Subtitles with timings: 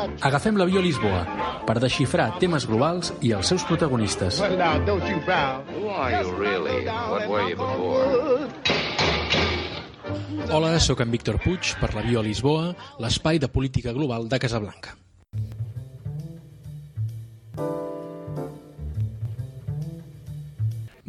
[0.00, 1.20] Agafem l'avió a Lisboa
[1.68, 4.40] per desxifrar temes globals i els seus protagonistes.
[10.50, 12.72] Hola, sóc en Víctor Puig per l'avió a Lisboa,
[13.02, 14.96] l'espai de política global de Casablanca.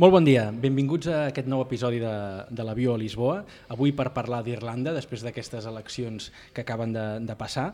[0.01, 2.11] Molt bon dia, benvinguts a aquest nou episodi de,
[2.49, 3.41] de l'avió a Lisboa.
[3.69, 7.67] Avui per parlar d'Irlanda, després d'aquestes eleccions que acaben de, de passar.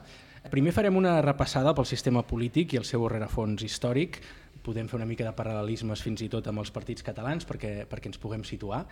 [0.48, 4.22] Primer farem una repassada pel sistema polític i el seu rerefons històric.
[4.64, 8.08] Podem fer una mica de paral·lelismes fins i tot amb els partits catalans perquè, perquè
[8.12, 8.86] ens puguem situar.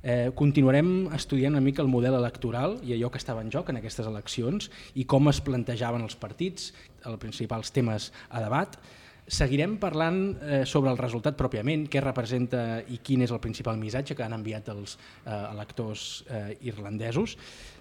[0.00, 3.80] Eh, continuarem estudiant una mica el model electoral i allò que estava en joc en
[3.80, 6.72] aquestes eleccions i com es plantejaven els partits,
[7.04, 8.80] els principals temes a debat.
[9.22, 14.16] Seguirem parlant eh, sobre el resultat pròpiament, què representa i quin és el principal missatge
[14.18, 17.36] que han enviat els eh, electors eh, irlandesos.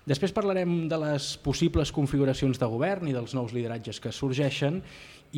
[0.05, 4.83] Després parlarem de les possibles configuracions de govern i dels nous lideratges que sorgeixen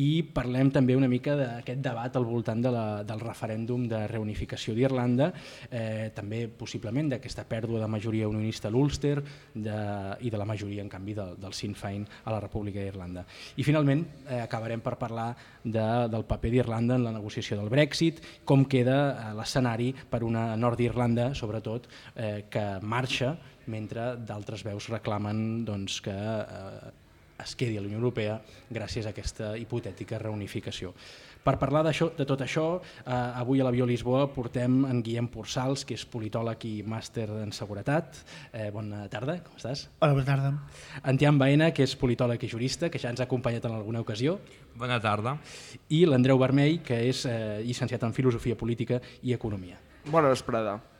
[0.00, 4.74] i parlem també una mica d'aquest debat al voltant de la, del referèndum de reunificació
[4.74, 5.30] d'Irlanda,
[5.70, 9.16] eh, també possiblement d'aquesta pèrdua de majoria unionista a l'Ulster
[9.54, 13.24] i de la majoria, en canvi, del, del Sinn Féin a la República d'Irlanda.
[13.56, 15.30] I finalment eh, acabarem per parlar
[15.62, 20.52] de, del paper d'Irlanda en la negociació del Brexit, com queda eh, l'escenari per una
[20.56, 23.34] Nord d'Irlanda, sobretot, eh, que marxa
[23.70, 26.92] mentre d'altres veus reclamen doncs, que eh,
[27.42, 28.40] es quedi a la Unió Europea
[28.70, 30.94] gràcies a aquesta hipotètica reunificació.
[31.44, 35.92] Per parlar de tot això, eh, avui a l'avió Lisboa portem en Guillem Porsals, que
[35.94, 38.16] és politòleg i màster en seguretat.
[38.50, 39.88] Eh, bona tarda, com estàs?
[40.00, 40.54] Hola, bona tarda.
[41.04, 44.00] En Tian Baena, que és politòleg i jurista, que ja ens ha acompanyat en alguna
[44.00, 44.38] ocasió.
[44.74, 45.38] Bona tarda.
[45.90, 49.76] I l'Andreu Vermell, que és eh, llicenciat en Filosofia Política i Economia.
[50.06, 50.93] Bona vesprada.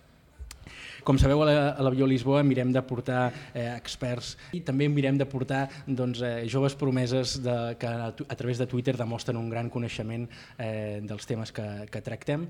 [1.04, 5.66] Com sabeu, a l'avió Lisboa mirem de portar eh, experts i també mirem de portar
[5.84, 10.24] doncs, eh, joves promeses de, que a, a través de Twitter demostren un gran coneixement
[10.56, 12.46] eh, dels temes que, que tractem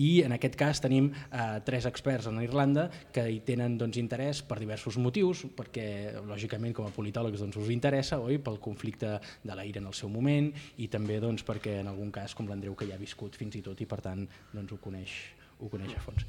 [0.00, 4.40] i en aquest cas tenim eh, tres experts en Irlanda que hi tenen doncs, interès
[4.40, 8.40] per diversos motius, perquè lògicament com a politòlegs doncs, us interessa, oi?
[8.40, 10.48] pel conflicte de l'aire en el seu moment
[10.80, 13.62] i també doncs, perquè en algun cas com l'Andreu que ja ha viscut fins i
[13.68, 14.24] tot i per tant
[14.54, 15.18] doncs, ho coneix
[15.58, 16.26] ho coneix a fons.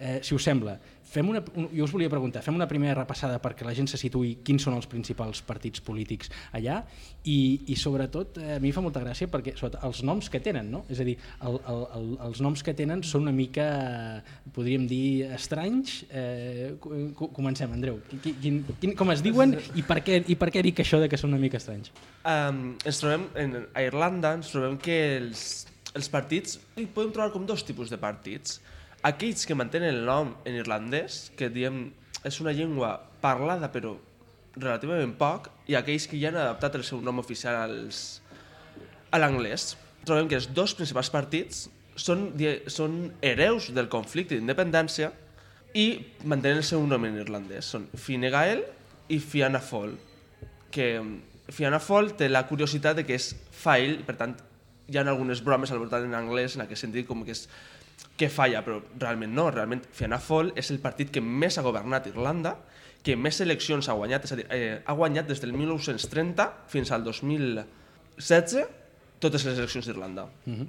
[0.00, 0.78] Eh, si us sembla,
[1.10, 3.98] fem una, un, jo us volia preguntar, fem una primera repassada perquè la gent se
[4.00, 6.78] situï quins són els principals partits polítics allà
[7.28, 7.36] i,
[7.68, 10.84] i sobretot eh, a mi fa molta gràcia perquè sobretot, els noms que tenen, no?
[10.88, 13.66] és a dir, el, el, el, els noms que tenen són una mica,
[14.54, 16.00] podríem dir, estranys.
[16.08, 18.00] Eh, comencem, Andreu.
[18.24, 21.20] Quin, quin, com es diuen i per, què, i per què dic això de que
[21.20, 21.92] són una mica estranys?
[22.24, 25.46] Um, ens trobem, en, a Irlanda ens trobem que els,
[25.92, 26.60] els partits,
[26.94, 28.60] podem trobar com dos tipus de partits
[29.06, 31.88] aquells que mantenen el nom en irlandès, que diem
[32.26, 33.94] és una llengua parlada però
[34.56, 38.20] relativament poc, i aquells que ja han adaptat el seu nom oficial als,
[39.10, 39.74] a l'anglès.
[40.04, 42.30] Trobem que els dos principals partits són,
[42.66, 45.10] són hereus del conflicte d'independència
[45.76, 45.86] i
[46.24, 47.70] mantenen el seu nom en irlandès.
[47.72, 48.64] Són Fine Gael
[49.10, 49.96] i Fianna Fáil,
[50.74, 50.92] que
[51.50, 54.36] Fianna Fáil té la curiositat de que és fail, per tant
[54.90, 57.46] hi ha algunes bromes al voltant en anglès en aquest sentit com que és
[58.20, 59.46] que falla, però realment no.
[59.52, 62.56] Realment Fianna Fáil és el partit que més ha governat Irlanda,
[63.04, 66.92] que més eleccions ha guanyat, és a dir, eh, ha guanyat des del 1930 fins
[66.92, 68.60] al 2016
[69.20, 70.26] totes les eleccions d'Irlanda.
[70.44, 70.60] Mhm.
[70.60, 70.68] -huh.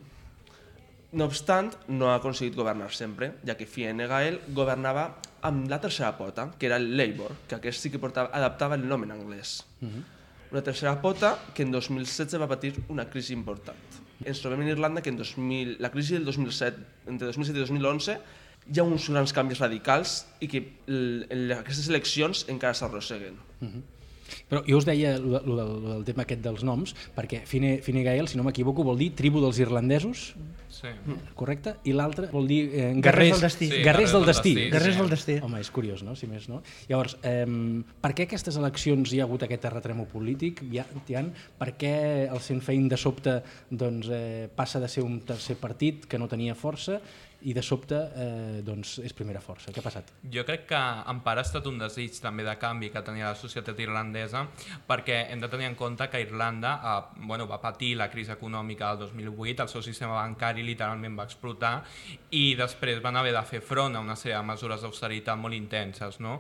[1.12, 6.18] No obstant, no ha aconseguit governar sempre, ja que Fianna Gael governava amb la tercera
[6.18, 9.66] pota, que era el Labour, que aquest sí que portava, adaptava el nom en anglès.
[9.82, 9.90] Mhm.
[9.90, 10.04] -huh.
[10.52, 13.78] Una tercera pota que en 2016 va patir una crisi important
[14.26, 16.78] ens trobem en Irlanda que en 2000, la crisi del 2007,
[17.08, 18.18] entre 2007 i 2011
[18.72, 23.40] hi ha uns grans canvis radicals i que el, aquestes eleccions encara s'arrosseguen.
[23.60, 23.74] Uh mhm.
[23.74, 24.01] -huh.
[24.50, 28.04] Però jo us deia el, el, el, el tema aquest dels noms, perquè Fine, Fine
[28.08, 30.32] Gael, si no m'equivoco, vol dir tribu dels irlandesos,
[30.72, 30.92] sí.
[31.38, 31.76] correcte?
[31.88, 33.70] I l'altre vol dir eh, guerrers, del destí.
[33.72, 34.54] Sí, guerrers del destí.
[34.56, 34.70] destí.
[34.74, 35.38] Guerrers del destí.
[35.46, 36.16] Home, és curiós, no?
[36.20, 36.62] Si més no.
[36.90, 37.46] Llavors, eh,
[38.04, 40.64] per què aquestes eleccions hi ha hagut aquest terratrèmol polític?
[40.74, 41.96] Ja, Tian, per què
[42.28, 43.40] el Sinn Féin de sobte
[43.70, 47.02] doncs, eh, passa de ser un tercer partit que no tenia força
[47.44, 49.72] i de sobte eh, doncs és primera força.
[49.74, 50.12] Què ha passat?
[50.34, 53.40] Jo crec que en part ha estat un desig també de canvi que tenia la
[53.40, 54.44] societat irlandesa
[54.88, 58.92] perquè hem de tenir en compte que Irlanda eh, bueno, va patir la crisi econòmica
[58.92, 61.74] del 2008, el seu sistema bancari literalment va explotar
[62.38, 66.20] i després van haver de fer front a una sèrie de mesures d'austeritat molt intenses.
[66.22, 66.40] No?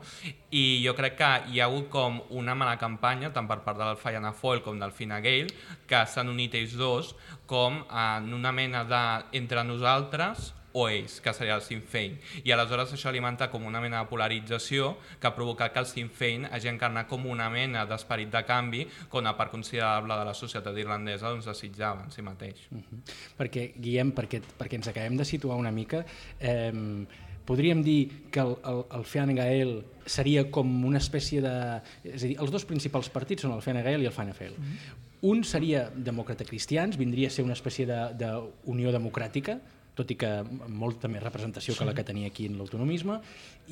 [0.51, 3.97] I jo crec que hi ha hagut com una mala campanya tant per part del
[3.97, 5.51] Fianna Fáil com del Fine Gael
[5.89, 7.15] que s'han unit ells dos
[7.50, 12.18] com en una mena de nosaltres o ells, que seria el Sinn Féin.
[12.44, 16.09] I aleshores això alimenta com una mena de polarització que ha provocat que el Sinn
[16.09, 20.35] Féin hagi encarnat com una mena d'esperit de canvi que una part considerable de la
[20.38, 22.68] societat irlandesa doncs, desitjava en si mateix.
[22.71, 23.01] Uh -huh.
[23.38, 26.06] Perquè, Guillem, perquè, perquè ens acabem de situar una mica,
[26.39, 27.06] eh,
[27.45, 31.81] podríem dir que el, el, el Fine Gael seria com una espècie de...
[32.03, 34.53] És a dir, els dos principals partits són el Fine Gael i el Fine Gael.
[34.53, 35.07] Uh -huh.
[35.21, 39.59] Un seria demòcrata-cristians, vindria a ser una espècie d'unió de, democràtica,
[39.95, 40.29] tot i que
[40.71, 41.79] molta més representació sí.
[41.79, 43.19] que la que tenia aquí en l'autonomisme,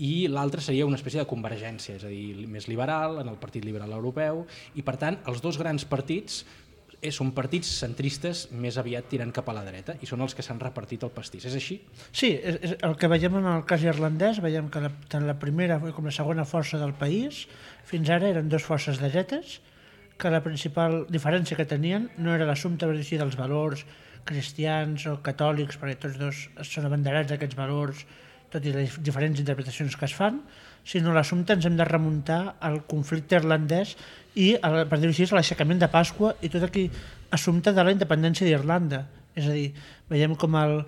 [0.04, 3.66] i l'altre seria una espècie de convergència, és a dir, més liberal, en el Partit
[3.66, 4.46] Liberal Europeu,
[4.76, 6.44] i per tant els dos grans partits
[7.00, 10.44] eh, són partits centristes més aviat tirant cap a la dreta i són els que
[10.46, 11.48] s'han repartit el pastís.
[11.48, 11.80] És així?
[12.12, 15.38] Sí, és, és el que veiem en el cas irlandès, veiem que la, tant la
[15.40, 17.46] primera com la segona força del país
[17.88, 19.60] fins ara eren dues forces de dretes,
[20.20, 23.86] que la principal diferència que tenien no era l'assumpte dels valors
[24.28, 28.06] cristians o catòlics, perquè tots dos són abanderats d'aquests valors,
[28.50, 30.42] tot i les diferents interpretacions que es fan,
[30.90, 33.96] sinó l'assumpte ens hem de remuntar al conflicte irlandès
[34.36, 36.88] i, per dir-ho així, l'aixecament de Pasqua i tot aquí
[37.36, 39.04] assumpte de la independència d'Irlanda.
[39.38, 39.70] És a dir,
[40.10, 40.82] veiem com el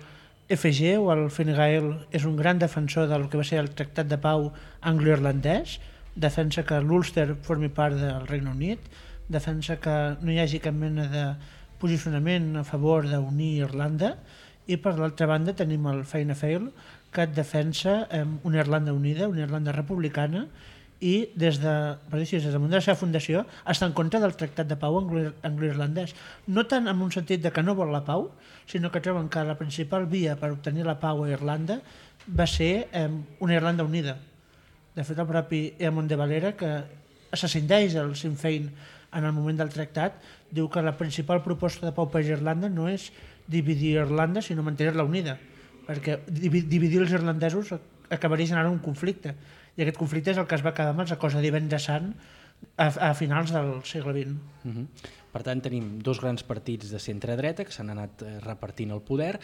[0.50, 4.10] FG o el Fine Gael és un gran defensor del que va ser el Tractat
[4.10, 4.50] de Pau
[4.90, 5.78] anglo-irlandès,
[6.14, 8.90] defensa que l'Ulster formi part del Regne Unit,
[9.32, 11.26] defensa que no hi hagi cap mena de
[11.82, 14.14] posicionament a favor d'unir Irlanda
[14.70, 16.70] i per l'altra banda tenim el Fianna Fáil
[17.12, 20.46] que defensa eh, una Irlanda unida, una Irlanda republicana
[21.02, 21.72] i des de,
[22.08, 26.14] per dir des de la seva fundació està en contra del Tractat de Pau anglo-irlandès.
[26.46, 28.28] No tant en un sentit de que no vol la pau,
[28.70, 31.80] sinó que troben que la principal via per obtenir la pau a Irlanda
[32.28, 33.08] va ser eh,
[33.40, 34.16] una Irlanda unida.
[34.94, 36.70] De fet, el propi Eamon de Valera, que
[37.34, 38.70] assassineix el Sinn Féin
[39.12, 42.88] en el moment del tractat, diu que la principal proposta de pau per Irlanda no
[42.90, 43.08] és
[43.48, 45.38] dividir Irlanda, sinó mantenir-la unida,
[45.86, 47.72] perquè dividir els irlandesos
[48.12, 49.34] acabaria generant un conflicte,
[49.76, 52.12] i aquest conflicte és el que es va quedar amb els acords de divendres sant
[52.76, 54.36] a, a finals del segle XX.
[54.68, 54.86] Uh -huh.
[55.32, 59.38] Per tant, tenim dos grans partits de centre-dreta que s'han anat eh, repartint el poder,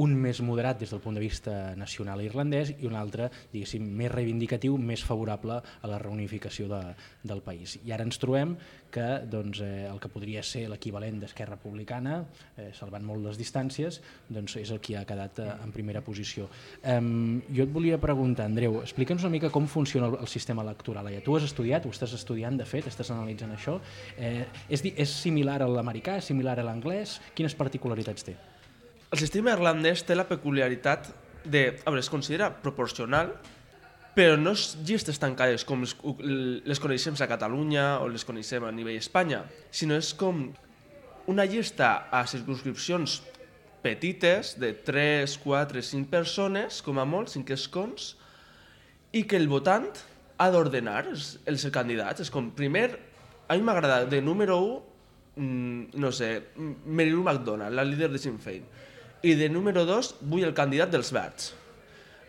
[0.00, 4.78] un més moderat des del punt de vista nacional irlandès i un altre, més reivindicatiu,
[4.78, 6.80] més favorable a la reunificació de,
[7.22, 7.76] del país.
[7.84, 8.54] I ara ens trobem
[8.92, 12.20] que doncs, eh, el que podria ser l'equivalent d'Esquerra Republicana,
[12.56, 16.48] eh, salvant molt les distàncies, doncs és el que ha quedat eh, en primera posició.
[16.82, 16.98] Eh,
[17.52, 21.10] jo et volia preguntar, Andreu, explica'ns una mica com funciona el, el sistema electoral.
[21.12, 23.78] Ja tu has estudiat, ho estàs estudiant, de fet, estàs analitzant això.
[24.16, 27.16] Eh, és, és similar a l'americà, similar a l'anglès?
[27.36, 28.36] Quines particularitats té?
[29.12, 31.08] El sistema irlandès té la peculiaritat
[31.44, 31.64] de...
[31.80, 33.32] A veure, es considera proporcional,
[34.12, 35.94] però no és llistes tancades com les,
[36.68, 40.50] les coneixem a Catalunya o les coneixem a nivell Espanya, sinó és com
[41.32, 43.22] una llista a circunscripcions
[43.82, 48.12] petites de 3, 4, 5 persones, com a molt, 5 escons,
[49.16, 49.88] i que el votant
[50.36, 52.24] ha d'ordenar els, els candidats.
[52.24, 52.90] És com, primer,
[53.48, 54.91] a mi m'agrada de número 1,
[55.36, 58.64] mm, no sé, Mary Lou McDonald, la líder de Sinn Féin
[59.22, 61.52] i de número 2 vull el candidat dels verds.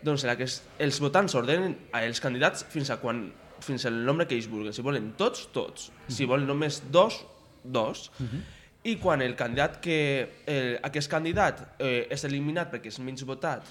[0.04, 3.26] Doncs serà que els votants ordenen els candidats fins a quan
[3.64, 4.74] fins al nombre que ells vulguin.
[4.76, 5.88] Si volen tots, tots.
[6.12, 7.22] Si volen només dos,
[7.64, 8.10] dos.
[8.20, 8.42] Uh -huh.
[8.84, 13.64] I quan el candidat que eh, aquest candidat eh, és eliminat perquè és menys votat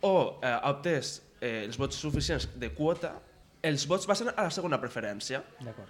[0.00, 3.12] o eh, ha obtès eh, els vots suficients de quota,
[3.62, 5.42] els vots passen a la segona preferència.
[5.60, 5.88] D'acord.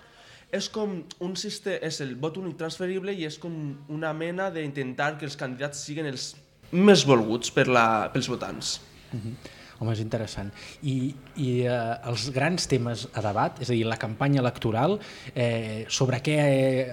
[0.54, 3.52] És com un sistema, és el vot únic transferible i és com
[3.92, 6.34] una mena d'intentar que els candidats siguin els
[6.70, 8.80] més volguts per la, pels votants.
[9.12, 9.34] Uh -huh.
[9.78, 10.50] Home, és interessant.
[10.88, 11.76] I, i eh,
[12.08, 14.96] els grans temes a debat, és a dir, la campanya electoral,
[15.34, 16.36] eh, sobre què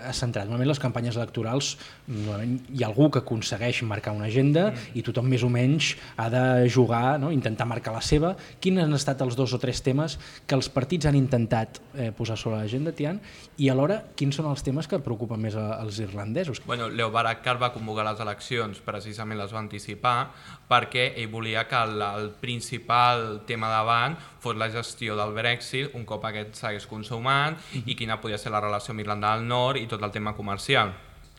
[0.03, 0.49] ha centrat?
[0.49, 1.73] Normalment les campanyes electorals
[2.07, 4.97] hi ha algú que aconsegueix marcar una agenda mm.
[4.99, 7.31] i tothom més o menys ha de jugar, no?
[7.31, 8.33] intentar marcar la seva.
[8.59, 12.37] Quins han estat els dos o tres temes que els partits han intentat eh, posar
[12.39, 13.21] sobre l'agenda, Tian?
[13.63, 16.59] I alhora, quins són els temes que preocupen més als irlandesos?
[16.67, 20.17] Bueno, Leo Varadkar va convocar les eleccions, precisament les va anticipar,
[20.67, 22.31] perquè ell volia que el, el
[22.73, 27.83] principal tema davant fos la gestió del Brexit un cop aquest s'hagués consumat mm -hmm.
[27.85, 30.93] i quina podia ser la relació amb Irlanda del Nord i tot el tema comercial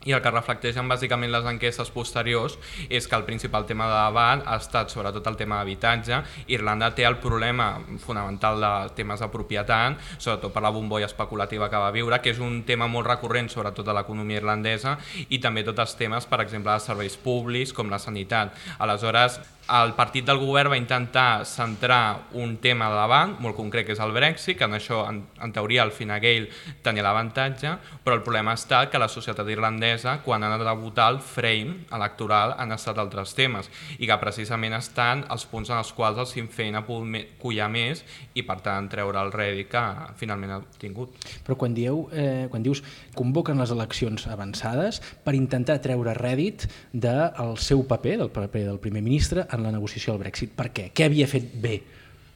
[0.05, 2.57] i el que reflecteixen bàsicament les enquestes posteriors
[2.89, 6.21] és que el principal tema de debat ha estat sobretot el tema d'habitatge.
[6.53, 7.71] Irlanda té el problema
[8.03, 12.39] fonamental de temes de propietat, sobretot per la bombolla especulativa que va viure, que és
[12.39, 14.97] un tema molt recurrent sobretot a l'economia irlandesa
[15.29, 18.53] i també tots els temes, per exemple, de serveis públics com la sanitat.
[18.77, 24.01] Aleshores, el partit del govern va intentar centrar un tema davant, molt concret, que és
[24.03, 26.45] el Brexit, que en això, en, en teoria, el Fine Gael
[26.85, 27.71] tenia l'avantatge,
[28.05, 31.87] però el problema està que la societat irlandesa, quan han anat a votar el frame
[31.95, 36.29] electoral, han estat altres temes, i que precisament estan els punts en els quals el
[36.29, 38.03] Sinn Féin ha pogut collar més
[38.35, 39.83] i, per tant, treure el rèdit que
[40.19, 41.17] finalment ha tingut.
[41.45, 42.83] Però quan, dieu, eh, quan dius
[43.17, 49.01] convoquen les eleccions avançades per intentar treure rèdit del seu paper, del paper del primer
[49.01, 50.53] ministre, en la negociació del Brexit.
[50.55, 50.89] Per què?
[50.95, 51.79] Què havia fet bé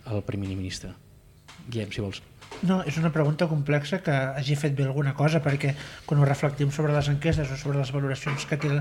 [0.09, 0.91] el primer ministre?
[1.69, 2.21] Guillem, si vols.
[2.65, 5.75] No, és una pregunta complexa que hagi fet bé alguna cosa perquè
[6.07, 8.71] quan ho reflectim sobre les enquestes o sobre les valoracions que, té,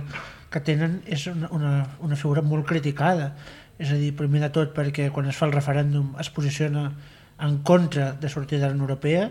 [0.50, 3.34] que tenen és una, una, una figura molt criticada.
[3.78, 6.88] És a dir, primer de tot perquè quan es fa el referèndum es posiciona
[7.38, 9.28] en contra de sortir de la Unió Europea,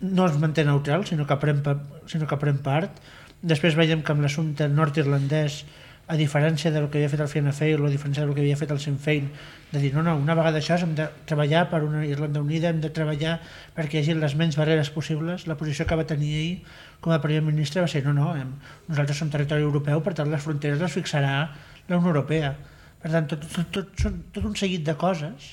[0.00, 1.62] no es manté neutral, sinó que pren,
[2.06, 3.00] sinó que pren part.
[3.40, 5.62] Després veiem que amb l'assumpte nord-irlandès
[6.08, 8.56] a diferència del que havia fet el Fianna Fáil o a diferència del que havia
[8.56, 9.26] fet el Sinn Féin,
[9.68, 12.80] de dir, no, no, una vegada això hem de treballar per una Irlanda Unida, hem
[12.80, 13.34] de treballar
[13.76, 15.44] perquè hi hagi les menys barreres possibles.
[15.50, 18.54] La posició que va tenir ell com a primer ministre va ser, no, no, hem,
[18.88, 22.54] nosaltres som territori europeu, per tant les fronteres les fixarà la Unió Europea.
[23.02, 25.52] Per tant, tot, tot, tot, tot, tot un seguit de coses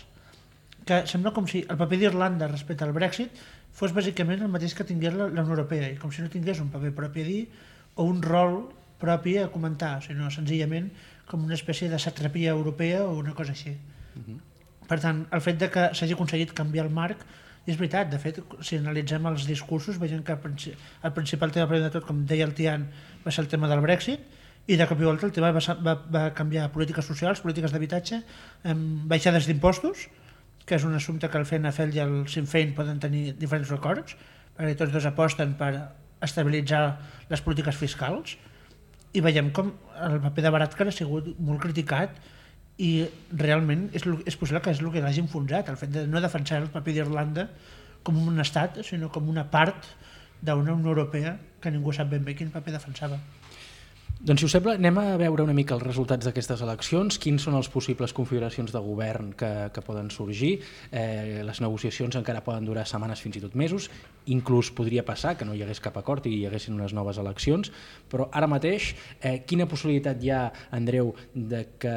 [0.87, 3.43] que sembla com si el paper d'Irlanda respecte al Brexit
[3.75, 6.63] fos bàsicament el mateix que tingués la, la Unió Europea, i com si no tingués
[6.63, 7.41] un paper propi a dir
[7.99, 8.61] o un rol
[8.99, 10.91] propi a comentar, sinó senzillament
[11.29, 13.77] com una espècie de satrapia europea o una cosa així.
[14.15, 14.39] Uh -huh.
[14.87, 17.25] Per tant, el fet de que s'hagi aconseguit canviar el marc
[17.65, 21.89] és veritat, de fet, si analitzem els discursos, veiem que el principal tema, primer de
[21.89, 22.87] tot, com deia el Tian,
[23.25, 24.19] va ser el tema del Brexit,
[24.67, 28.21] i de cop i volta el tema va, va, va canviar polítiques socials, polítiques d'habitatge,
[29.11, 30.07] baixades d'impostos,
[30.65, 34.15] que és un assumpte que el FNFL i el Sinn Féin poden tenir diferents records,
[34.57, 35.71] perquè tots dos aposten per
[36.25, 36.83] estabilitzar
[37.29, 38.37] les polítiques fiscals,
[39.15, 39.71] i veiem com
[40.05, 42.17] el paper de Baratcar ha sigut molt criticat
[42.83, 46.21] i realment és, és possible que és el que l'hagi enfonsat, el fet de no
[46.23, 47.47] defensar el paper d'Irlanda
[48.05, 49.87] com un estat, sinó com una part
[50.45, 53.17] d'una Unió Europea que ningú sap ben bé quin paper defensava.
[54.25, 57.53] Doncs si us sembla, anem a veure una mica els resultats d'aquestes eleccions, quins són
[57.59, 60.55] els possibles configuracions de govern que, que poden sorgir.
[60.89, 63.85] Eh, les negociacions encara poden durar setmanes, fins i tot mesos,
[64.33, 67.69] inclús podria passar que no hi hagués cap acord i hi haguessin unes noves eleccions,
[68.09, 70.41] però ara mateix eh, quina possibilitat hi ha,
[70.73, 71.93] Andreu, de que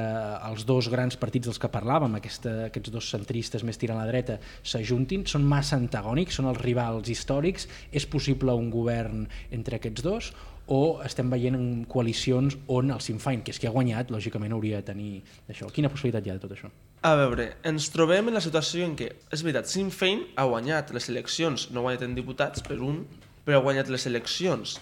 [0.50, 4.12] els dos grans partits dels que parlàvem, aquesta, aquests dos centristes més tirant a la
[4.12, 5.24] dreta, s'ajuntin?
[5.24, 6.36] Són massa antagònics?
[6.42, 7.70] Són els rivals històrics?
[7.88, 10.32] És possible un govern entre aquests dos?
[10.68, 14.52] O estem veient en coalicions on el Sinn Féin, que és qui ha guanyat, lògicament
[14.52, 15.12] hauria de tenir
[15.48, 15.70] això.
[15.72, 16.68] Quina possibilitat hi ha de tot això?
[17.08, 20.92] A veure, ens trobem en la situació en què, és veritat, Sinn Féin ha guanyat
[20.92, 23.00] les eleccions, no ha guanyat en diputats per un,
[23.46, 24.76] però ha guanyat les eleccions.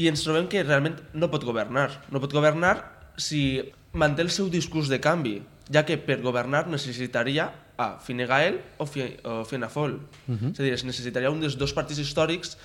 [0.00, 1.90] I ens trobem que realment no pot governar.
[2.08, 2.78] No pot governar
[3.20, 3.60] si
[3.92, 7.50] manté el seu discurs de canvi, ja que per governar necessitaria
[7.80, 10.00] a Fine Gael o, o Fianna Fáil.
[10.28, 10.52] Uh -huh.
[10.52, 12.56] És a dir, es necessitaria un dels dos partits històrics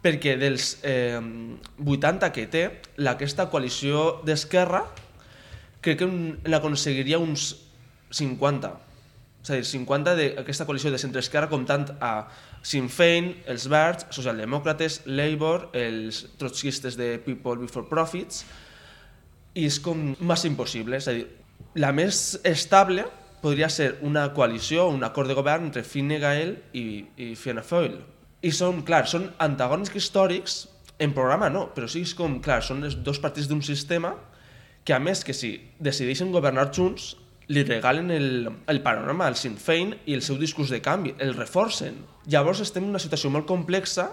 [0.00, 1.20] perquè dels eh,
[1.84, 2.64] 80 que té,
[3.10, 4.84] aquesta coalició d'Esquerra
[5.84, 6.08] crec que
[6.48, 7.54] n'aconseguiria uns
[8.12, 8.70] 50.
[9.40, 12.28] És a dir, 50 d'aquesta coalició de centre-esquerra comptant a
[12.66, 18.44] Sinn Féin, els Verds, Socialdemòcrates, Labour, els trotskistes de People Before Profits,
[19.56, 21.00] i és com massa impossible.
[21.00, 21.24] És a dir,
[21.80, 23.06] la més estable
[23.40, 27.96] podria ser una coalició, un acord de govern entre Fine Gael i, i Fianna Fáil,
[28.42, 30.60] i són, clar, són antagònics històrics,
[31.00, 34.12] en programa no, però sí és com, clar, són els dos partits d'un sistema
[34.84, 37.14] que a més que si decideixen governar junts,
[37.50, 41.34] li regalen el, el panorama al Sinn Féin i el seu discurs de canvi, el
[41.34, 41.98] reforcen.
[42.30, 44.06] Llavors estem en una situació molt complexa,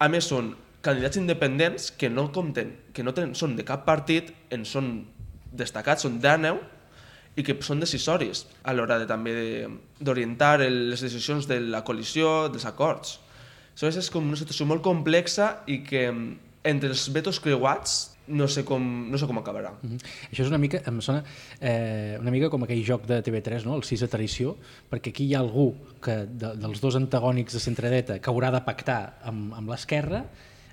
[0.00, 4.32] a més són candidats independents que no compten, que no tenen, són de cap partit,
[4.50, 4.92] en són
[5.52, 6.58] destacats, són d'àneu,
[7.38, 9.34] i que són decisoris a l'hora de, també
[10.02, 13.18] d'orientar les decisions de la coalició, dels acords.
[13.72, 16.06] Aleshores és com una situació molt complexa i que
[16.64, 18.00] entre els vetos creuats
[18.30, 19.72] no sé com, no sé com acabarà.
[19.82, 20.00] Mm -hmm.
[20.30, 21.24] Això és una mica, em sona
[21.60, 23.74] eh, una mica com aquell joc de TV3, no?
[23.76, 24.56] el 6 a tradició,
[24.90, 28.60] perquè aquí hi ha algú que de, dels dos antagònics de centre-dreta que haurà de
[28.60, 30.24] pactar amb, amb l'esquerra,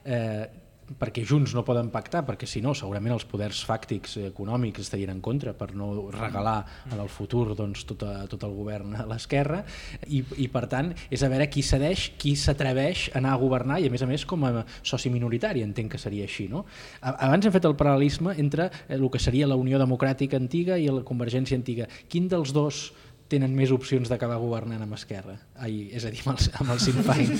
[0.06, 0.48] eh,
[0.96, 5.20] perquè junts no poden pactar, perquè si no segurament els poders fàctics econòmics estarien en
[5.24, 9.63] contra per no regalar en el futur doncs, tot, a, tot el govern a l'esquerra
[10.08, 13.82] i, i per tant és a veure qui cedeix, qui s'atreveix a anar a governar
[13.82, 16.63] i a més a més com a soci minoritari entenc que seria així no?
[17.01, 21.03] abans hem fet el paral·lelisme entre el que seria la Unió Democràtica antiga i la
[21.08, 22.88] Convergència antiga quin dels dos
[23.27, 25.36] tenen més opcions d'acabar governant amb Esquerra?
[25.60, 27.34] Ai, és a dir, amb el, amb el Sinn Féin.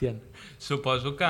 [0.00, 0.18] Tian.
[0.60, 1.24] Suposo que,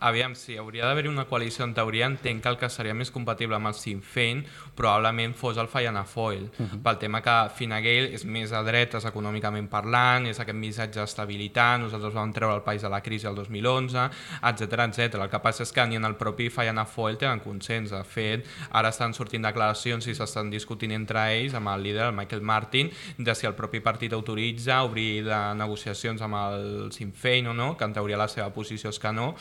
[0.00, 3.54] aviam, si hauria d'haver una coalició en teoria, entenc que el que seria més compatible
[3.54, 4.40] amb el Sinn Féin
[4.74, 6.82] probablement fos el Fayana Foil, uh -huh.
[6.82, 11.78] pel tema que Fine Gael és més a dretes econòmicament parlant, és aquest missatge d'estabilitat,
[11.80, 14.10] nosaltres vam treure el país de la crisi el 2011,
[14.42, 15.14] etc etc.
[15.22, 17.90] El que passa és que ni en el propi Fayana Foil tenen consens.
[17.90, 22.12] De fet, ara estan sortint declaracions i s'estan discutint entre ells amb el líder, el
[22.12, 27.46] Michael Martin, de si el propi partit autoritza obrir de negociacions amb el Sinn Féin
[27.46, 29.34] o no, que en teoria la seva posició és que no,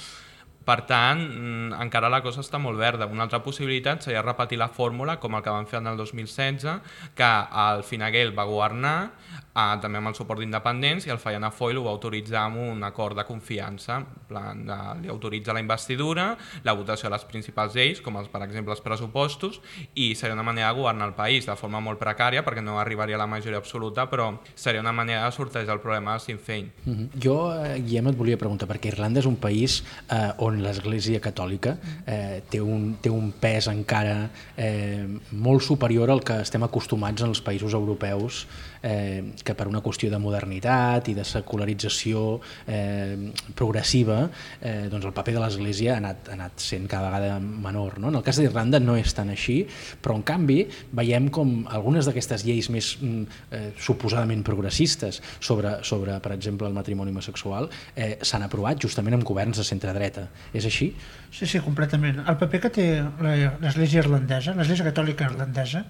[0.64, 3.08] per tant, mm, encara la cosa està molt verda.
[3.12, 6.80] Una altra possibilitat seria repetir la fórmula com el que van fer en el 2016,
[7.16, 7.32] que
[7.66, 9.12] el Finaguel va governar,
[9.54, 12.84] eh, també amb el suport d'independents, i el Fayana Foil ho va autoritzar amb un
[12.84, 14.00] acord de confiança.
[14.04, 16.34] En plan, de, li autoritza la investidura,
[16.64, 19.62] la votació de les principals lleis, com els, per exemple els pressupostos,
[19.96, 23.18] i seria una manera de governar el país de forma molt precària, perquè no arribaria
[23.20, 26.72] a la majoria absoluta, però seria una manera de sortejar el problema de Sinn Féin.
[26.86, 27.10] Uh -huh.
[27.20, 31.78] Jo, eh, Guillem, et volia preguntar, perquè Irlanda és un país eh, on l'Església Catòlica
[32.06, 37.30] eh, té, un, té un pes encara eh, molt superior al que estem acostumats en
[37.30, 38.48] els països europeus
[38.84, 44.28] eh, que per una qüestió de modernitat i de secularització eh, progressiva
[44.62, 47.98] eh, doncs el paper de l'Església ha anat, ha anat sent cada vegada menor.
[48.04, 48.12] No?
[48.12, 49.62] En el cas d'Irlanda no és tan així,
[50.04, 50.62] però en canvi
[50.94, 56.76] veiem com algunes d'aquestes lleis més mm, eh, suposadament progressistes sobre, sobre, per exemple, el
[56.78, 60.28] matrimoni homosexual eh, s'han aprovat justament amb governs de centre-dreta.
[60.54, 60.92] És així?
[61.34, 62.20] Sí, sí, completament.
[62.28, 65.86] El paper que té la- l'Església irlandesa, l'Església Catòlica irlandesa,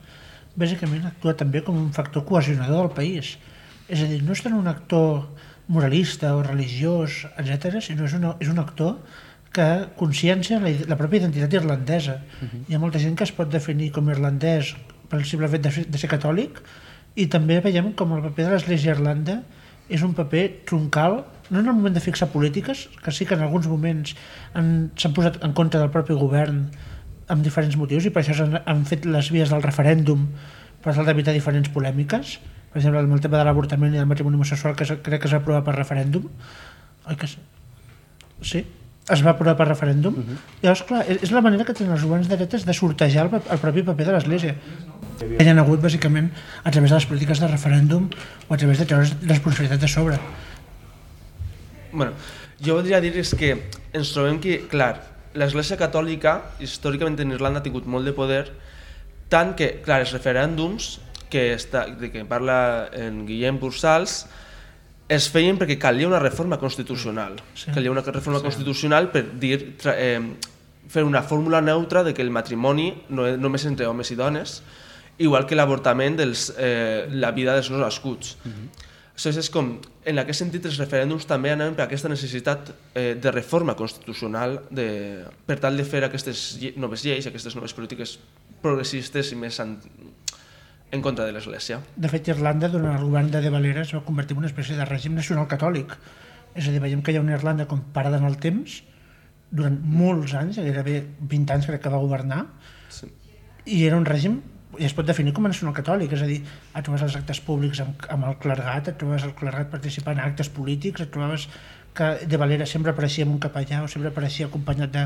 [0.55, 3.37] bàsicament actua també com un factor cohesionador del país.
[3.89, 5.27] És a dir, no és tant un actor
[5.67, 8.97] moralista o religiós, etc, sinó és un, és un actor
[9.53, 9.65] que
[9.97, 12.15] consciencia la, la pròpia identitat irlandesa.
[12.41, 12.63] Uh -huh.
[12.69, 14.75] Hi ha molta gent que es pot definir com irlandès
[15.09, 16.61] pel simple fet de, ser- de ser catòlic
[17.15, 19.43] i també veiem com el paper de l'Església Irlanda
[19.89, 23.41] és un paper troncal, no en el moment de fixar polítiques, que sí que en
[23.41, 24.15] alguns moments
[24.53, 26.69] han- s'han posat en contra del propi govern
[27.33, 30.27] amb diferents motius i per això s'han han fet les vies del referèndum
[30.83, 32.37] per tal d'evitar diferents polèmiques.
[32.73, 35.33] Per exemple amb el tema de l'avortament i del matrimoni homosexual que crec que es
[35.33, 36.29] va aprovar per referèndum.
[37.09, 37.41] Oi que sí?
[38.41, 38.63] sí?
[39.11, 40.15] Es va aprovar per referèndum?
[40.15, 40.37] Uh -huh.
[40.61, 43.41] llavors clar, és és la manera que tenen els governs de dretes de sortejar el,
[43.51, 44.55] el propi paper de l'Església.
[45.39, 46.31] Hi han hagut bàsicament
[46.63, 48.09] a través de les polítiques de referèndum
[48.47, 50.19] o a través de treure responsabilitat de sobre.
[51.91, 52.13] Bueno,
[52.65, 53.57] jo voldria dir és que
[53.93, 58.45] ens trobem que, clar, l'Església Catòlica històricament en Irlanda ha tingut molt de poder,
[59.29, 60.99] tant que, clar, els referèndums
[61.33, 64.25] que, està, de què parla en Guillem Bursals
[65.09, 67.39] es feien perquè calia una reforma constitucional.
[67.57, 67.71] Sí.
[67.73, 68.45] Calia una reforma sí.
[68.47, 70.21] constitucional per dir, tra- eh,
[70.89, 74.61] fer una fórmula neutra de que el matrimoni no és només entre homes i dones,
[75.17, 78.37] igual que l'avortament, dels, eh, la vida dels no nascuts.
[78.43, 78.91] Uh -huh.
[79.13, 79.67] Aleshores, és com,
[80.09, 84.87] en aquest sentit, els referèndums també anaven per aquesta necessitat eh, de reforma constitucional de,
[85.45, 88.15] per tal de fer aquestes lle noves lleis, aquestes noves polítiques
[88.63, 89.75] progressistes i més en,
[90.91, 91.77] en contra de l'Església.
[91.95, 94.75] De fet, Irlanda, durant el govern de De Valera, es va convertir en una espècie
[94.79, 95.93] de règim nacional catòlic.
[96.55, 98.79] És a dir, veiem que hi ha una Irlanda com parada en el temps,
[99.53, 102.47] durant molts anys, gairebé 20 anys crec que va governar,
[102.89, 103.07] Sí.
[103.65, 104.41] i era un règim
[104.79, 107.39] i es pot definir com a nacional catòlic, és a dir, et trobes els actes
[107.45, 111.47] públics amb, amb el clergat, et trobes el clergat participant en actes polítics, et trobaves
[111.93, 115.03] que de Valera sempre apareixia amb un capellà o sempre apareixia acompanyat de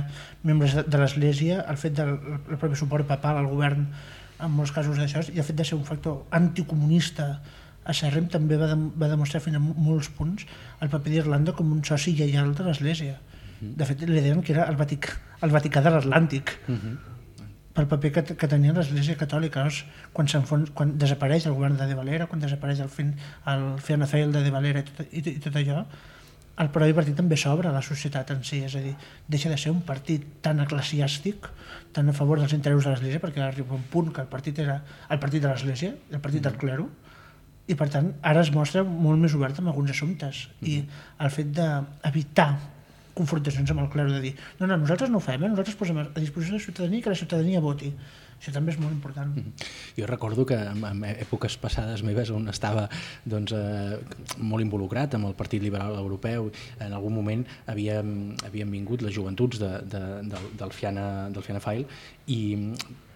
[0.47, 3.89] membres de, de l'Església, el fet del el propi suport papal al govern
[4.39, 7.27] en molts casos d'això, i el fet de ser un factor anticomunista
[7.87, 10.45] acèrrim també va, de, va demostrar fins a molts punts
[10.83, 13.19] el paper d'Irlanda com un soci lleial de l'Església.
[13.79, 16.51] De fet, li deien que era el Vaticà, el Vaticà de l'Atlàntic
[17.77, 19.63] pel paper que, que tenia l'Església Catòlica.
[19.63, 19.83] Llavors,
[20.17, 23.13] quan, quan desapareix el govern de De Valera, quan desapareix el, fin,
[23.45, 25.83] el Fianna Fáil de De Valera i tot, i, i tot allò,
[26.57, 28.95] el propi partit també s'obre a la societat en si, és a dir,
[29.29, 31.45] deixa de ser un partit tan eclesiàstic,
[31.93, 34.79] tan a favor dels interessos de l'Església, perquè arriba un punt que el partit era
[35.13, 36.87] el partit de l'Església, el partit del clero,
[37.67, 40.47] i per tant ara es mostra molt més obert amb alguns assumptes.
[40.65, 40.79] I
[41.21, 42.49] el fet d'evitar
[43.17, 45.51] confrontacions amb el clero de dir no, no, nosaltres no ho fem, eh?
[45.51, 47.91] nosaltres posem a disposició de la ciutadania que la ciutadania voti.
[48.37, 49.31] Això també és molt important.
[49.97, 52.85] Jo recordo que en, en èpoques passades meves on estava
[53.25, 53.97] doncs, eh,
[54.37, 58.13] molt involucrat amb el Partit Liberal Europeu, en algun moment havíem,
[58.45, 61.87] havien vingut les joventuts de, de, del, del, Fiana, del Fianna Fáil
[62.29, 62.41] i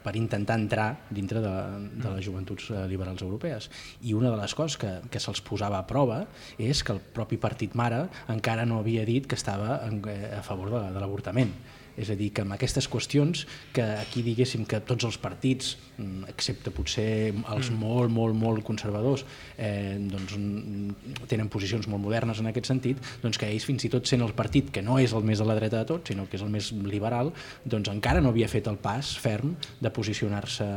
[0.03, 1.53] per intentar entrar dintre de,
[2.01, 3.69] de les joventuts eh, liberals europees.
[4.01, 6.23] I una de les coses que, que se'ls posava a prova
[6.57, 10.43] és que el propi partit mare encara no havia dit que estava en, eh, a
[10.45, 11.53] favor de, de l'avortament.
[11.99, 16.29] És a dir, que amb aquestes qüestions, que aquí diguéssim que tots els partits, mm,
[16.31, 17.79] excepte potser els mm.
[17.81, 19.25] molt, molt, molt conservadors,
[19.57, 23.91] eh, doncs, mm, tenen posicions molt modernes en aquest sentit, doncs que ells fins i
[23.91, 26.27] tot sent el partit que no és el més a la dreta de tot, sinó
[26.29, 27.33] que és el més liberal,
[27.65, 30.67] doncs encara no havia fet el pas ferm de posicionar-se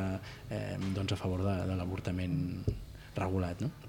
[0.51, 2.39] eh, doncs a favor de, de l'avortament
[3.15, 3.63] regulat.
[3.63, 3.84] No?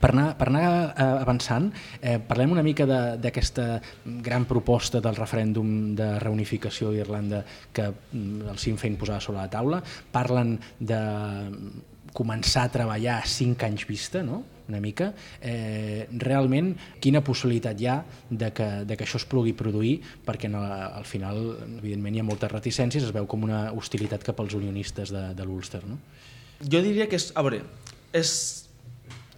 [0.00, 1.68] Per anar, per anar eh, avançant,
[2.00, 3.66] eh, parlem una mica d'aquesta
[4.24, 9.50] gran proposta del referèndum de reunificació d'Irlanda que mm, el Sinn Féin posava sobre la
[9.52, 9.82] taula.
[10.12, 11.00] Parlen de
[12.16, 14.42] començar a treballar a cinc anys vista, no?
[14.70, 15.10] una mica,
[15.42, 17.96] eh, realment quina possibilitat hi ha
[18.30, 21.42] de que, de que això es pugui produir, perquè no, al final,
[21.80, 25.46] evidentment, hi ha moltes reticències, es veu com una hostilitat cap als unionistes de, de
[25.46, 25.82] l'Ulster.
[25.90, 25.98] No?
[26.62, 27.64] Jo diria que és, a veure,
[28.14, 28.32] és,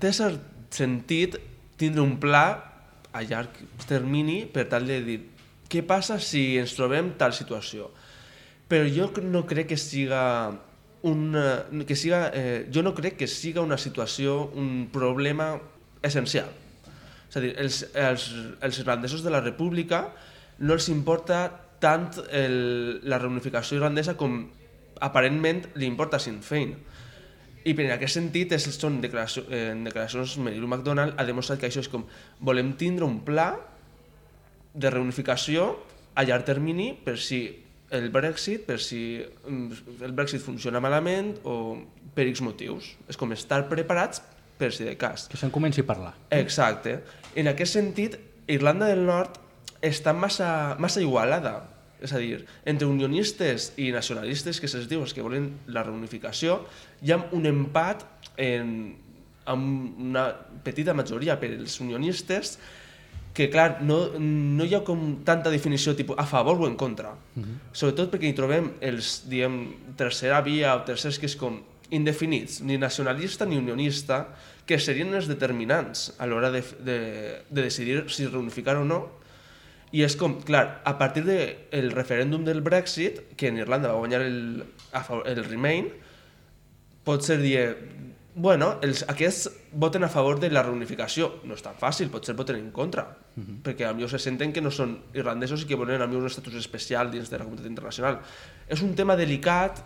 [0.02, 0.40] té cert
[0.74, 1.36] sentit
[1.78, 2.46] tindre un pla
[3.12, 5.18] a llarg termini per tal de dir
[5.70, 7.88] què passa si ens trobem tal situació.
[8.68, 10.22] Però jo no crec que siga
[11.08, 11.46] una,
[11.86, 15.54] que siga, eh, jo no crec que siga una situació, un problema
[16.02, 16.50] essencial.
[17.28, 18.28] És a dir, els, els,
[18.60, 20.06] els irlandesos de la República
[20.60, 21.46] no els importa
[21.82, 24.44] tant el, la reunificació irlandesa com
[25.02, 26.76] aparentment li importa Sinn Féin.
[27.64, 31.60] I per en aquest sentit, és, són declaracions, eh, en declaracions, Merilu McDonald ha demostrat
[31.60, 32.04] que això és com
[32.40, 33.52] volem tindre un pla
[34.72, 35.68] de reunificació
[36.14, 37.44] a llarg termini per si
[37.92, 41.76] el Brexit, per si mm, el Brexit funciona malament o
[42.16, 42.94] per X motius.
[43.08, 44.22] És com estar preparats
[44.58, 45.28] per si de cas.
[45.30, 46.14] Que se'n comenci a parlar.
[46.32, 46.98] Exacte.
[47.36, 48.16] En aquest sentit,
[48.50, 49.38] Irlanda del Nord
[49.82, 51.71] està massa, massa igualada
[52.02, 56.62] és a dir, entre unionistes i nacionalistes, que se'ls diu els que volen la reunificació,
[57.02, 58.04] hi ha un empat
[58.36, 58.94] en,
[59.46, 60.28] amb una
[60.64, 62.56] petita majoria per als unionistes
[63.32, 67.14] que, clar, no, no hi ha com tanta definició tipus a favor o en contra.
[67.34, 67.56] Uh -huh.
[67.72, 72.78] Sobretot perquè hi trobem els, diem, tercera via o tercers que és com indefinits, ni
[72.78, 74.28] nacionalista ni unionista,
[74.66, 76.98] que serien els determinants a l'hora de, de,
[77.50, 79.21] de decidir si reunificar o no,
[79.92, 84.00] i és com, clar, a partir del de referèndum del Brexit, que en Irlanda va
[84.00, 84.64] guanyar el,
[85.28, 85.90] el Remain,
[87.04, 87.60] pot ser dir,
[88.34, 91.28] bueno, els, aquests voten a favor de la reunificació.
[91.44, 93.46] No és tan fàcil, potser voten en contra, uh mhm.
[93.46, 93.62] -huh.
[93.62, 96.54] perquè millor se senten que no són irlandesos i que volen a millor un estatus
[96.54, 98.20] especial dins de la comunitat internacional.
[98.68, 99.84] És un tema delicat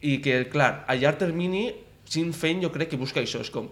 [0.00, 3.68] i que, clar, a llarg termini, Sinn Féin jo crec que busca això, és com,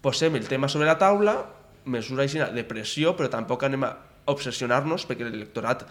[0.00, 1.46] posem el tema sobre la taula,
[1.84, 5.86] mesura així de pressió, però tampoc anem a obsessionar-nos perquè l'electorat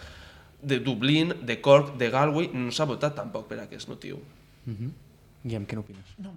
[0.62, 4.22] de Dublín, de Cork, de Galway no s'ha votat tampoc per aquest motiu.
[4.64, 4.90] Mm -hmm.
[5.42, 6.14] Guillem, què n'opines?
[6.18, 6.34] No.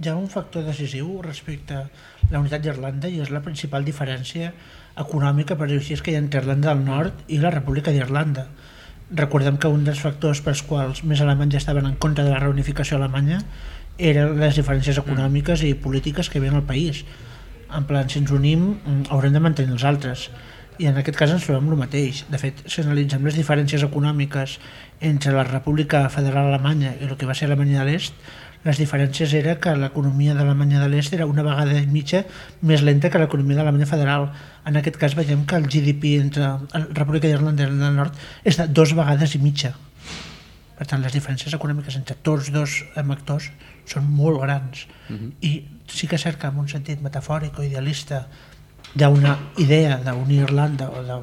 [0.00, 1.88] Hi ha un factor decisiu respecte a
[2.30, 4.52] la unitat d'Irlanda i és la principal diferència
[4.96, 8.46] econòmica, per dir així, que hi ha entre Irlanda del Nord i la República d'Irlanda.
[9.10, 12.96] Recordem que un dels factors pels quals més alemanys estaven en contra de la reunificació
[12.96, 13.42] alemanya
[13.98, 17.04] eren les diferències econòmiques i polítiques que hi havia al país.
[17.76, 20.30] En plan, si ens unim, mm, haurem de mantenir els altres
[20.78, 22.24] i en aquest cas ens trobem el mateix.
[22.32, 24.58] De fet, si analitzem les diferències econòmiques
[25.00, 28.16] entre la República Federal Alemanya i el que va ser Alemanya de l'Est,
[28.62, 32.22] les diferències era que l'economia d'Alemanya de l'Est era una vegada i mitja
[32.62, 34.28] més lenta que l'economia de l'Alemanya Federal.
[34.66, 38.60] En aquest cas veiem que el GDP entre la República d'Irlanda i del Nord és
[38.60, 39.74] de dos vegades i mitja.
[40.78, 43.50] Per tant, les diferències econòmiques entre tots dos actors
[43.86, 44.86] són molt grans.
[45.10, 45.32] Uh -huh.
[45.40, 45.52] I
[45.86, 48.26] sí que és cert que en un sentit metafòric o idealista
[48.94, 51.20] hi ha una idea d'unir Irlanda o de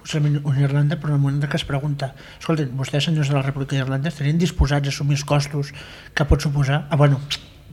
[0.00, 3.42] possiblement unir Irlanda, però en el moment que es pregunta escolta, vostès senyors de la
[3.42, 5.72] República d'Irlanda estarien disposats a assumir els costos
[6.14, 6.86] que pot suposar?
[6.90, 7.20] Ah, bueno,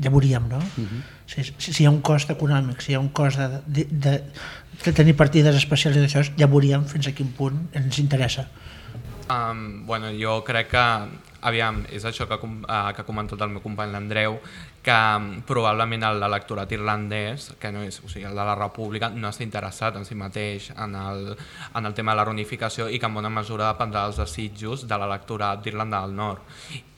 [0.01, 0.57] ja veuríem, no?
[0.57, 1.01] Uh -huh.
[1.27, 3.87] si, si, si hi ha un cost econòmic, si hi ha un cost de, de,
[3.91, 4.23] de,
[4.85, 8.47] de tenir partides especials i d'això, ja veuríem fins a quin punt ens interessa.
[9.29, 10.85] Um, bueno, jo crec que
[11.41, 14.39] aviam, és això que, uh, que ha comentat el meu company l'Andreu,
[14.83, 19.31] que mm, probablement l'electorat irlandès, que no és, o sigui, el de la República, no
[19.31, 21.31] està interessat en si mateix en el,
[21.73, 24.99] en el tema de la reunificació i que en bona mesura dependrà dels desitjos de
[24.99, 26.43] l'electorat d'Irlanda del Nord.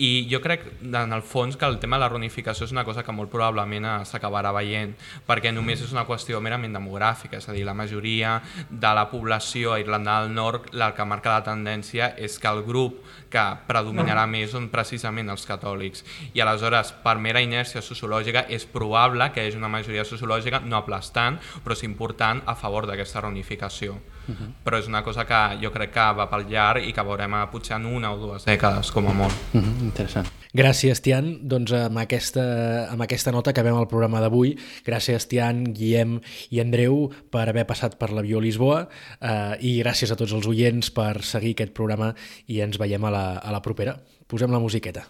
[0.01, 3.05] I jo crec, en el fons, que el tema de la reunificació és una cosa
[3.05, 4.95] que molt probablement eh, s'acabarà veient,
[5.27, 9.75] perquè només és una qüestió merament demogràfica, és a dir, la majoria de la població
[9.75, 14.25] a Irlanda del Nord, el que marca la tendència és que el grup que predominarà
[14.29, 16.05] més són precisament els catòlics.
[16.33, 20.61] I aleshores, per mera inèrcia inèrcia sociològica és probable que hi hagi una majoria sociològica
[20.63, 23.93] no aplastant, però és important a favor d'aquesta reunificació.
[24.27, 24.35] Uh mhm.
[24.37, 24.51] -huh.
[24.63, 27.51] Però és una cosa que jo crec que va pel llarg i que veurem a,
[27.51, 29.33] potser en una o dues dècades, com a molt.
[29.53, 30.27] Uh mhm, -huh, interessant.
[30.53, 31.39] Gràcies, Tian.
[31.41, 34.57] Doncs amb aquesta, amb aquesta nota acabem el programa d'avui.
[34.85, 38.87] Gràcies, Tian, Guillem i Andreu per haver passat per la Bio Lisboa
[39.21, 42.15] eh, i gràcies a tots els oients per seguir aquest programa
[42.47, 43.99] i ens veiem a la, a la propera.
[44.27, 45.05] Posem la musiqueta.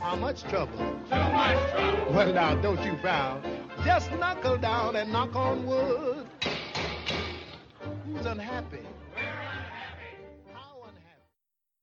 [0.00, 0.78] How much trouble?
[0.78, 2.12] Too much trouble.
[2.12, 3.42] Well, now, don't you frown.
[3.84, 6.26] Just knuckle down and knock on wood.
[8.06, 8.80] Who's unhappy?